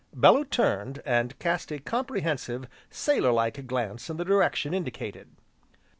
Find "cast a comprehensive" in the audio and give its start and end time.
1.37-2.67